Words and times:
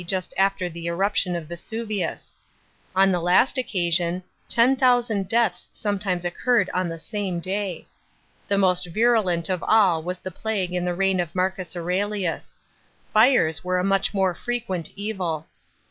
just 0.07 0.33
after 0.35 0.67
the 0.67 0.87
eruption 0.87 1.35
of 1.35 1.45
Vesuvius. 1.45 2.33
On 2.95 3.11
the 3.11 3.19
last 3.21 3.59
occasion, 3.59 4.23
10/»00 4.49 4.75
denhs 5.29 5.67
sometimes 5.71 6.25
occu 6.25 6.57
red 6.57 6.69
on 6.71 6.89
the 6.89 6.99
»ame 7.13 7.39
day. 7.39 7.85
The 8.47 8.57
most 8.57 8.91
virul 8.91 9.31
nt 9.37 9.47
of 9.47 9.61
all 9.61 10.01
was 10.01 10.17
the 10.17 10.31
plague 10.31 10.73
in 10.73 10.85
the 10.85 10.95
reign 10.95 11.19
of 11.19 11.35
Marcus 11.35 11.75
Aurelius 11.77 12.57
Fires 13.13 13.63
were 13.63 13.77
a 13.77 13.83
much 13.83 14.11
more 14.11 14.33
frequent 14.33 14.89
evil. 14.95 15.45